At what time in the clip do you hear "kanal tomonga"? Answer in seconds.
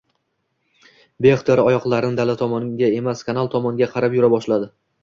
3.31-3.95